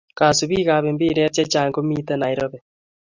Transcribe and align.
Kasubik 0.17 0.67
ap 0.75 0.83
mbiret 0.93 1.31
che 1.35 1.43
chang 1.53 1.71
komiten 1.75 2.19
Nairobi 2.23 2.57